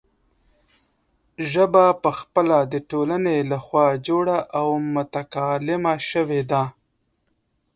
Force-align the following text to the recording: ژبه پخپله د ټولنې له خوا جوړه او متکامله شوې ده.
ژبه 1.51 1.85
پخپله 2.03 2.57
د 2.73 2.73
ټولنې 2.89 3.37
له 3.51 3.57
خوا 3.65 3.87
جوړه 4.07 4.37
او 4.59 4.67
متکامله 4.95 5.93
شوې 6.09 6.41
ده. 6.51 6.63